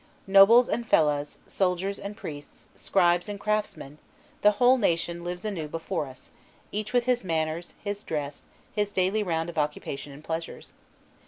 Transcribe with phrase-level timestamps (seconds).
[0.25, 3.99] Nobles and fellahs, soldiers and priests, scribes and craftsmen,
[4.41, 6.31] the whole nation lives anew before us;
[6.71, 8.41] each with his manners, his dress,
[8.73, 10.73] his daily round of occupation and pleasures.